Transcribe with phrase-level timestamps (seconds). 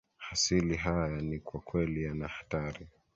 [0.17, 2.87] hasili haya ni kwa kweli yanahatari